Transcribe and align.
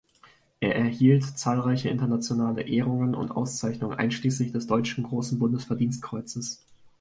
Er 0.61 0.75
erhielt 0.77 1.23
zahlreiche 1.37 1.89
internationale 1.89 2.63
Ehrungen 2.63 3.13
und 3.13 3.29
Auszeichnungen, 3.29 3.99
einschließlich 3.99 4.51
des 4.51 4.65
deutschen 4.65 5.03
Großen 5.03 5.37
Bundesverdienstkreuzes. 5.37 6.65